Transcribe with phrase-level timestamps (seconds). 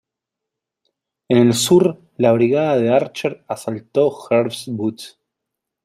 [1.29, 5.19] En el sur, la brigada de Archer asaltó Herbst Woods.